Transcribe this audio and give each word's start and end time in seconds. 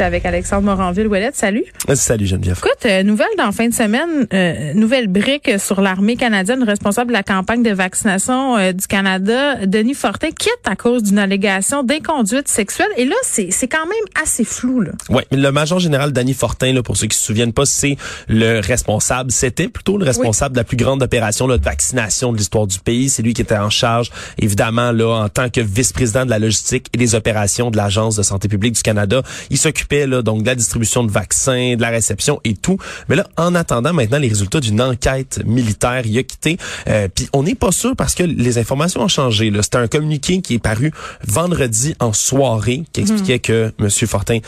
Avec 0.00 0.24
Alexandre 0.24 0.62
Moranville-Ouellette. 0.62 1.36
Salut. 1.36 1.64
Salut 1.94 2.26
Geneviève. 2.26 2.58
Écoute, 2.58 2.86
euh, 2.86 3.02
nouvelle 3.02 3.28
d'en 3.38 3.52
fin 3.52 3.68
de 3.68 3.74
semaine, 3.74 4.26
euh, 4.32 4.72
nouvelle 4.74 5.08
brique 5.08 5.50
sur 5.58 5.80
l'armée 5.80 6.16
canadienne, 6.16 6.62
responsable 6.62 7.08
de 7.08 7.12
la 7.12 7.22
campagne 7.22 7.62
de 7.62 7.70
vaccination 7.70 8.56
euh, 8.56 8.72
du 8.72 8.86
Canada, 8.86 9.66
Denis 9.66 9.94
Fortin, 9.94 10.28
quitte 10.30 10.60
à 10.64 10.76
cause 10.76 11.02
d'une 11.02 11.18
allégation 11.18 11.82
d'inconduite 11.82 12.48
sexuelle. 12.48 12.88
Et 12.96 13.04
là, 13.04 13.16
c'est 13.22 13.50
quand 13.68 13.86
même 13.86 14.22
assez 14.22 14.44
flou. 14.44 14.80
Là. 14.80 14.92
Oui, 15.08 15.22
le 15.30 15.50
major 15.50 15.78
général 15.78 16.12
Denis 16.12 16.34
Fortin, 16.34 16.72
là, 16.72 16.82
pour 16.82 16.96
ceux 16.96 17.06
qui 17.06 17.16
se 17.16 17.24
souviennent 17.24 17.52
pas, 17.52 17.66
c'est 17.66 17.96
le 18.28 18.60
responsable, 18.60 19.30
c'était 19.30 19.68
plutôt 19.68 19.98
le 19.98 20.04
responsable 20.04 20.54
de 20.54 20.60
la 20.60 20.64
plus 20.64 20.76
grande 20.76 21.02
opération 21.02 21.46
là, 21.46 21.58
de 21.58 21.64
vaccination 21.64 22.32
de 22.32 22.38
l'histoire 22.38 22.66
du 22.66 22.78
pays. 22.78 23.08
C'est 23.08 23.22
lui 23.22 23.34
qui 23.34 23.42
était 23.42 23.56
en 23.56 23.70
charge, 23.70 24.10
évidemment, 24.38 24.92
là, 24.92 25.24
en 25.24 25.28
tant 25.28 25.48
que 25.50 25.60
vice-président 25.60 26.24
de 26.24 26.30
la 26.30 26.38
logistique 26.38 26.86
et 26.94 26.98
des 26.98 27.14
opérations 27.14 27.70
de 27.70 27.76
l'Agence 27.76 28.16
de 28.16 28.22
santé 28.22 28.48
publique 28.48 28.74
du 28.74 28.82
Canada. 28.82 29.22
Il 29.50 29.58
s'occupait 29.90 30.22
donc 30.22 30.42
de 30.42 30.46
la 30.46 30.54
distribution 30.54 31.04
de 31.04 31.10
vaccins, 31.10 31.74
de 31.76 31.80
la 31.80 31.90
réception 31.90 32.40
et 32.44 32.54
tout. 32.54 32.78
Mais 33.08 33.16
là, 33.16 33.26
en 33.36 33.54
attendant 33.54 33.92
maintenant 33.92 34.18
les 34.18 34.28
résultats 34.28 34.60
d'une 34.60 34.80
enquête 34.80 35.40
militaire, 35.44 36.02
il 36.04 36.18
a 36.18 36.22
quitté. 36.22 36.58
Euh, 36.88 37.08
Puis 37.14 37.28
on 37.32 37.42
n'est 37.42 37.54
pas 37.54 37.72
sûr 37.72 37.96
parce 37.96 38.14
que 38.14 38.22
les 38.22 38.58
informations 38.58 39.02
ont 39.02 39.08
changé. 39.08 39.52
C'était 39.62 39.78
un 39.78 39.88
communiqué 39.88 40.40
qui 40.40 40.54
est 40.54 40.58
paru 40.58 40.92
vendredi 41.26 41.94
en 42.00 42.12
soirée 42.12 42.84
qui 42.92 43.00
expliquait 43.00 43.34
mhm. 43.34 43.40
que 43.40 43.72
M. 43.78 43.90
Fortin 43.90 44.38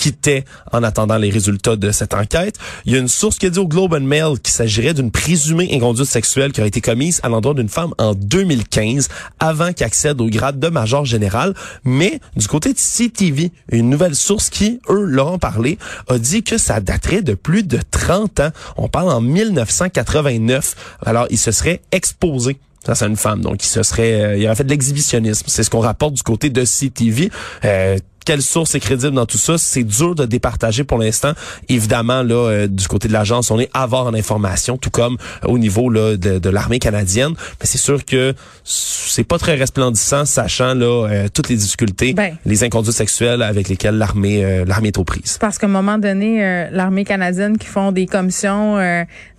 quittait 0.00 0.46
en 0.72 0.82
attendant 0.82 1.18
les 1.18 1.28
résultats 1.28 1.76
de 1.76 1.90
cette 1.90 2.14
enquête. 2.14 2.56
Il 2.86 2.94
y 2.94 2.96
a 2.96 2.98
une 2.98 3.08
source 3.08 3.36
qui 3.36 3.44
a 3.44 3.50
dit 3.50 3.58
au 3.58 3.68
Globe 3.68 3.92
and 3.92 4.00
Mail 4.00 4.40
qu'il 4.42 4.52
s'agirait 4.52 4.94
d'une 4.94 5.10
présumée 5.10 5.68
inconduite 5.74 6.08
sexuelle 6.08 6.52
qui 6.52 6.60
aurait 6.60 6.68
été 6.68 6.80
commise 6.80 7.20
à 7.22 7.28
l'endroit 7.28 7.52
d'une 7.52 7.68
femme 7.68 7.92
en 7.98 8.14
2015 8.14 9.08
avant 9.40 9.74
qu'elle 9.74 9.88
accède 9.88 10.18
au 10.22 10.26
grade 10.26 10.58
de 10.58 10.68
major 10.68 11.04
général. 11.04 11.54
Mais 11.84 12.18
du 12.34 12.48
côté 12.48 12.72
de 12.72 12.78
CTV, 12.78 13.52
une 13.70 13.90
nouvelle 13.90 14.14
source 14.14 14.48
qui, 14.48 14.80
eux, 14.88 15.04
leur 15.04 15.32
ont 15.32 15.38
parlé, 15.38 15.76
a 16.08 16.18
dit 16.18 16.42
que 16.42 16.56
ça 16.56 16.80
daterait 16.80 17.20
de 17.20 17.34
plus 17.34 17.62
de 17.62 17.78
30 17.90 18.40
ans. 18.40 18.50
On 18.78 18.88
parle 18.88 19.10
en 19.10 19.20
1989. 19.20 20.96
Alors, 21.04 21.26
il 21.28 21.38
se 21.38 21.52
serait 21.52 21.82
exposé 21.92 22.58
ça, 22.84 22.94
c'est 22.94 23.06
une 23.06 23.16
femme. 23.16 23.42
Donc, 23.42 23.62
il 23.62 23.68
se 23.68 23.82
serait, 23.82 24.22
euh, 24.22 24.36
il 24.38 24.46
aurait 24.46 24.54
fait 24.54 24.64
de 24.64 24.70
l'exhibitionnisme. 24.70 25.44
C'est 25.48 25.62
ce 25.62 25.68
qu'on 25.70 25.80
rapporte 25.80 26.14
du 26.14 26.22
côté 26.22 26.48
de 26.48 26.64
CTV. 26.64 27.30
Euh, 27.64 27.98
quelle 28.24 28.42
source 28.42 28.74
est 28.74 28.80
crédible 28.80 29.12
dans 29.12 29.26
tout 29.26 29.38
ça, 29.38 29.58
c'est 29.58 29.84
dur 29.84 30.14
de 30.14 30.24
départager 30.24 30.84
pour 30.84 30.98
l'instant. 30.98 31.32
Évidemment, 31.68 32.22
là, 32.22 32.34
euh, 32.34 32.66
du 32.66 32.86
côté 32.88 33.08
de 33.08 33.12
l'agence, 33.12 33.50
on 33.50 33.58
est 33.58 33.70
à 33.74 33.82
avoir 33.82 34.08
information, 34.08 34.76
tout 34.76 34.90
comme 34.90 35.16
au 35.44 35.58
niveau 35.58 35.88
là, 35.90 36.16
de, 36.16 36.50
l'armée 36.50 36.78
canadienne. 36.78 37.32
Mais 37.60 37.66
c'est 37.66 37.78
sûr 37.78 38.04
que 38.04 38.34
c'est 38.64 39.24
pas 39.24 39.38
très 39.38 39.54
resplendissant, 39.54 40.24
sachant 40.24 40.74
là 40.74 41.08
euh, 41.08 41.28
toutes 41.32 41.48
les 41.48 41.56
difficultés, 41.56 42.12
ben. 42.12 42.36
les 42.44 42.64
inconduites 42.64 42.94
sexuelles 42.94 43.42
avec 43.42 43.68
lesquelles 43.68 43.96
l'armée 43.96 44.44
euh, 44.44 44.64
l'armée 44.64 44.88
est 44.88 44.98
aux 44.98 45.04
prises. 45.04 45.38
Parce 45.40 45.58
qu'à 45.58 45.66
un 45.66 45.70
moment 45.70 45.98
donné, 45.98 46.68
l'armée 46.72 47.04
canadienne 47.04 47.56
qui 47.56 47.66
font 47.66 47.92
des 47.92 48.06
commissions, 48.06 48.78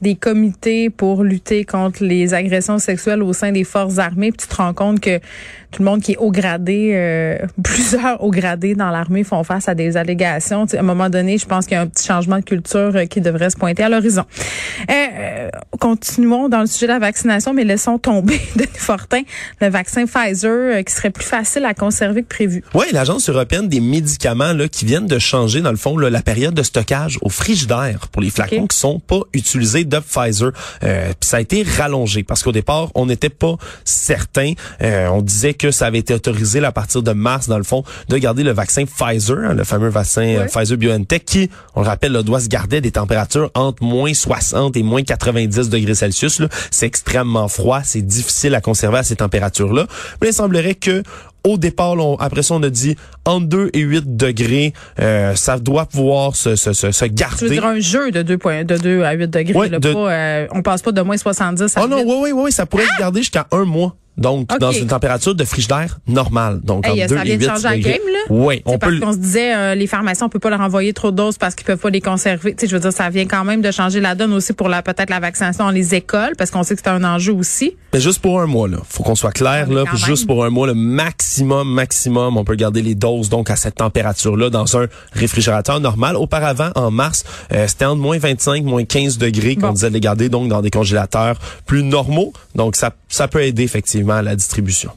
des 0.01 0.15
comités 0.15 0.89
pour 0.89 1.23
lutter 1.23 1.65
contre 1.65 2.03
les 2.03 2.33
agressions 2.33 2.79
sexuelles 2.79 3.23
au 3.23 3.33
sein 3.33 3.51
des 3.51 3.63
forces 3.63 3.97
armées, 3.97 4.31
puis 4.31 4.47
tu 4.47 4.47
te 4.47 4.55
rends 4.55 4.73
compte 4.73 4.99
que 4.99 5.19
tout 5.71 5.81
le 5.81 5.89
monde 5.89 6.01
qui 6.01 6.13
est 6.13 6.17
haut 6.17 6.31
gradé, 6.31 7.39
plusieurs 7.63 8.23
haut 8.23 8.31
gradés 8.31 8.75
dans 8.75 8.89
l'armée 8.89 9.23
font 9.23 9.43
face 9.43 9.67
à 9.67 9.75
des 9.75 9.97
allégations. 9.97 10.65
à 10.65 10.79
un 10.79 10.83
moment 10.83 11.09
donné, 11.09 11.37
je 11.37 11.45
pense 11.45 11.65
qu'il 11.65 11.75
y 11.75 11.77
a 11.77 11.81
un 11.81 11.87
petit 11.87 12.05
changement 12.05 12.39
de 12.39 12.43
culture 12.43 12.95
euh, 12.95 13.05
qui 13.05 13.21
devrait 13.21 13.49
se 13.49 13.57
pointer 13.57 13.83
à 13.83 13.89
l'horizon. 13.89 14.23
Euh, 14.89 14.93
euh, 14.93 15.49
continuons 15.79 16.49
dans 16.49 16.61
le 16.61 16.67
sujet 16.67 16.87
de 16.87 16.91
la 16.91 16.99
vaccination, 16.99 17.53
mais 17.53 17.63
laissons 17.63 17.97
tomber 17.97 18.39
de 18.55 18.65
Fortin 18.73 19.21
le 19.59 19.69
vaccin 19.69 20.05
Pfizer 20.05 20.83
qui 20.83 20.93
serait 20.93 21.09
plus 21.09 21.25
facile 21.25 21.65
à 21.65 21.73
conserver 21.73 22.23
que 22.23 22.27
prévu. 22.27 22.63
Oui, 22.73 22.85
l'Agence 22.91 23.29
européenne 23.29 23.67
des 23.67 23.79
médicaments 23.79 24.53
là, 24.53 24.67
qui 24.67 24.85
viennent 24.85 25.07
de 25.07 25.19
changer, 25.19 25.61
dans 25.61 25.71
le 25.71 25.77
fond, 25.77 25.97
la 25.97 26.21
période 26.21 26.53
de 26.53 26.63
stockage 26.63 27.17
au 27.21 27.29
frigidaire 27.29 28.07
pour 28.11 28.21
les 28.21 28.29
flacons 28.29 28.67
qui 28.67 28.77
sont 28.77 28.99
pas 28.99 29.21
utilisés 29.33 29.83
de 29.83 29.99
Pfizer. 29.99 30.51
Euh, 30.83 31.11
ça 31.21 31.37
a 31.37 31.41
été 31.41 31.63
rallongé 31.63 32.23
parce 32.23 32.43
qu'au 32.43 32.51
départ, 32.51 32.89
on 32.95 33.05
n'était 33.05 33.29
pas 33.29 33.55
certain. 33.85 34.53
on 34.81 35.21
disait 35.21 35.53
que 35.61 35.69
ça 35.69 35.85
avait 35.85 35.99
été 35.99 36.15
autorisé 36.15 36.63
à 36.63 36.71
partir 36.71 37.03
de 37.03 37.11
mars, 37.11 37.47
dans 37.47 37.59
le 37.59 37.63
fond, 37.63 37.83
de 38.09 38.17
garder 38.17 38.43
le 38.43 38.51
vaccin 38.51 38.85
Pfizer, 38.85 39.37
hein, 39.37 39.53
le 39.53 39.63
fameux 39.63 39.89
vaccin 39.89 40.23
euh, 40.23 40.45
Pfizer-BioNTech, 40.47 41.23
qui, 41.23 41.49
on 41.75 41.81
le 41.81 41.87
rappelle, 41.87 42.13
doit 42.23 42.39
se 42.39 42.47
garder 42.47 42.81
des 42.81 42.91
températures 42.91 43.51
entre 43.53 43.83
moins 43.83 44.13
60 44.13 44.75
et 44.75 44.81
moins 44.81 45.03
90 45.03 45.69
degrés 45.69 45.93
Celsius. 45.93 46.41
C'est 46.71 46.87
extrêmement 46.87 47.47
froid, 47.47 47.81
c'est 47.83 48.01
difficile 48.01 48.55
à 48.55 48.61
conserver 48.61 48.97
à 48.97 49.03
ces 49.03 49.17
températures-là. 49.17 49.85
Mais 50.21 50.29
il 50.29 50.33
semblerait 50.33 50.73
que 50.73 51.03
au 51.43 51.57
départ, 51.57 51.95
après 52.19 52.43
ça, 52.43 52.53
on 52.53 52.63
a 52.63 52.69
dit 52.69 52.95
entre 53.25 53.47
2 53.47 53.69
et 53.73 53.79
8 53.79 54.15
degrés, 54.15 54.73
euh, 54.99 55.35
ça 55.35 55.57
doit 55.57 55.85
pouvoir 55.85 56.35
se, 56.35 56.55
se, 56.55 56.73
se, 56.73 57.05
garder. 57.05 57.37
Tu 57.37 57.45
veux 57.45 57.51
dire 57.51 57.65
un 57.65 57.79
jeu 57.79 58.11
de 58.11 58.21
2, 58.21 58.37
de 58.63 58.77
2 58.77 59.03
à 59.03 59.13
8 59.13 59.27
degrés, 59.27 59.69
là, 59.69 59.79
pas, 59.79 59.89
euh, 59.89 60.47
on 60.51 60.61
passe 60.61 60.81
pas 60.81 60.91
de 60.91 61.01
moins 61.01 61.17
70 61.17 61.77
à 61.77 61.83
Oh 61.83 61.87
non, 61.87 62.03
oui, 62.05 62.15
oui, 62.17 62.31
oui, 62.31 62.51
ça 62.51 62.65
pourrait 62.65 62.85
se 62.85 62.99
garder 62.99 63.21
jusqu'à 63.21 63.47
un 63.51 63.65
mois. 63.65 63.95
Donc, 64.17 64.49
dans 64.59 64.71
une 64.71 64.87
température 64.87 65.33
de 65.33 65.43
frigidaire 65.43 65.99
normale. 66.07 66.59
Donc, 66.63 66.85
hey, 66.85 67.03
entre 67.03 67.13
2 67.13 67.15
ça 67.15 67.23
vient 67.23 67.33
et 67.33 67.37
8 67.37 67.43
de 67.43 67.49
changer 67.49 67.63
la 67.63 67.77
game, 67.77 68.01
là? 68.07 68.19
Oui. 68.29 68.61
On 68.65 68.77
parce 68.77 68.99
qu'on 68.99 69.13
se 69.13 69.17
disait, 69.17 69.55
euh, 69.55 69.75
les 69.75 69.87
pharmaciens, 69.87 70.27
on 70.27 70.29
peut 70.29 70.39
pas 70.39 70.49
leur 70.49 70.61
envoyer 70.61 70.93
trop 70.93 71.11
de 71.11 71.15
doses 71.15 71.37
parce 71.37 71.55
qu'ils 71.55 71.65
peuvent 71.65 71.79
pas 71.79 71.89
les 71.89 72.01
conserver. 72.01 72.53
Tu 72.53 72.61
sais, 72.61 72.67
je 72.67 72.75
veux 72.75 72.81
dire, 72.81 72.93
ça 72.93 73.09
vient 73.09 73.25
quand 73.25 73.43
même 73.45 73.61
de 73.61 73.71
changer 73.71 73.99
la 73.99 74.15
donne 74.15 74.33
aussi 74.33 74.53
pour 74.53 74.69
la 74.69 74.81
peut-être 74.81 75.09
la 75.09 75.19
vaccination 75.19 75.65
dans 75.65 75.71
les 75.71 75.95
écoles 75.95 76.33
parce 76.37 76.51
qu'on 76.51 76.63
sait 76.63 76.75
que 76.75 76.81
c'est 76.83 76.89
un 76.89 77.03
enjeu 77.03 77.33
aussi. 77.33 77.75
Mais 77.93 77.99
juste 77.99 78.21
pour 78.21 78.41
un 78.41 78.45
mois, 78.45 78.67
là. 78.67 78.77
Faut 78.87 79.03
qu'on 79.03 79.15
soit 79.15 79.31
clair, 79.31 79.69
là. 79.69 79.83
Juste 79.95 80.27
pour 80.27 80.43
un 80.45 80.49
mois, 80.49 80.67
le 80.67 80.73
maximum, 80.73 81.71
maximum, 81.71 82.37
on 82.37 82.43
peut 82.43 82.55
garder 82.55 82.81
les 82.81 82.95
doses, 82.95 83.29
donc, 83.29 83.49
à 83.49 83.55
cette 83.55 83.75
température-là 83.75 84.49
dans 84.49 84.77
un 84.77 84.87
réfrigérateur 85.13 85.79
normal. 85.79 86.15
Auparavant, 86.15 86.69
en 86.75 86.91
mars, 86.91 87.23
euh, 87.53 87.67
c'était 87.67 87.85
entre 87.85 88.01
moins 88.01 88.17
25, 88.17 88.63
moins 88.63 88.83
15 88.83 89.17
degrés 89.17 89.55
qu'on 89.55 89.73
disait 89.73 89.89
de 89.89 89.93
les 89.93 89.99
garder, 89.99 90.29
donc, 90.29 90.47
dans 90.47 90.61
des 90.61 90.69
congélateurs 90.69 91.37
plus 91.65 91.83
normaux. 91.83 92.33
Donc, 92.55 92.75
ça, 92.75 92.91
ça 93.09 93.27
peut 93.27 93.41
aider, 93.41 93.63
effectivement, 93.63 94.00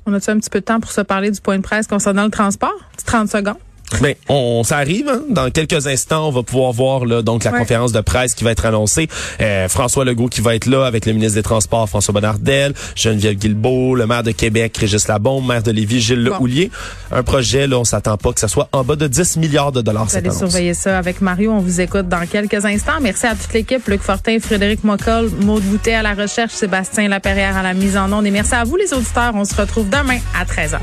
On 0.07 0.13
a-tu 0.13 0.31
un 0.31 0.39
petit 0.39 0.51
peu 0.51 0.61
de 0.61 0.65
temps 0.65 0.81
pour 0.81 0.93
se 0.93 1.01
parler 1.01 1.31
du 1.31 1.41
point 1.41 1.57
de 1.57 1.63
presse 1.63 1.87
concernant 1.87 2.25
le 2.25 2.31
transport? 2.31 2.75
30 3.05 3.29
secondes. 3.31 3.57
Mais 4.01 4.17
on, 4.29 4.63
ça 4.65 4.79
arrive. 4.79 5.09
Hein? 5.09 5.23
Dans 5.29 5.51
quelques 5.51 5.87
instants, 5.87 6.29
on 6.29 6.31
va 6.31 6.43
pouvoir 6.43 6.73
voir 6.73 7.05
là, 7.05 7.23
donc 7.23 7.45
la 7.45 7.53
conférence 7.53 7.93
de 7.93 8.01
presse 8.01 8.35
qui 8.35 8.45
va 8.45 8.51
être 8.51 8.67
annoncée. 8.67 9.09
Euh, 9.41 9.69
François 9.69 10.05
Legault 10.05 10.29
qui 10.29 10.41
va 10.41 10.55
être 10.55 10.67
là 10.67 10.85
avec 10.87 11.07
le 11.07 11.13
ministre 11.13 11.35
des 11.35 11.43
Transports 11.43 11.89
François 11.89 12.13
Bonnardel, 12.13 12.75
Geneviève 12.95 13.37
Guilbeault, 13.37 13.95
le 13.95 14.07
maire 14.07 14.23
de 14.23 14.31
Québec 14.31 14.77
Régis 14.77 15.09
Labombe, 15.09 15.47
maire 15.47 15.63
de 15.63 15.71
Lévis 15.71 16.01
Gilles 16.01 16.31
Houlier. 16.41 16.71
Un 17.13 17.23
projet 17.23 17.67
là, 17.67 17.79
on 17.79 17.85
s'attend 17.85 18.17
pas 18.17 18.33
que 18.33 18.41
ce 18.41 18.49
soit 18.49 18.69
en 18.73 18.85
bas 18.85 18.97
de 18.97 19.07
10 19.07 19.37
milliards 19.37 19.73
de 19.73 19.83
dollars. 19.83 20.07
Vous 20.07 20.17
allez 20.17 20.31
surveiller 20.31 20.75
ça 20.75 20.99
avec 20.99 21.21
Mario. 21.21 21.53
On 21.53 21.61
vous 21.61 21.81
écoute 21.81 22.09
dans 22.09 22.27
quelques 22.27 22.65
instants. 22.65 23.01
Merci 23.01 23.27
à 23.27 23.35
toute 23.35 23.53
l'équipe, 23.53 23.87
Luc 23.89 24.03
Fortin, 24.03 24.39
Frédéric 24.41 24.85
Mocol, 24.85 25.31
Maude 25.41 25.63
Boutet 25.65 25.95
à 25.95 26.03
la 26.03 26.15
recherche, 26.15 26.53
Sébastien 26.53 27.09
Laperrière 27.09 27.57
à 27.57 27.63
la 27.63 27.75
mise 27.75 27.97
en 27.97 28.13
onde. 28.13 28.27
Et 28.27 28.31
merci 28.31 28.55
à 28.55 28.65
vous 28.65 28.77
les 28.77 28.93
auditeurs. 28.93 29.33
On 29.35 29.45
se 29.45 29.55
retrouve 29.55 29.89
demain 29.89 30.19
à 30.39 30.45
13h. 30.45 30.79